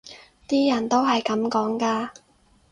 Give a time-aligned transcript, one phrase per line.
[0.47, 2.09] 啲人都係噉講㗎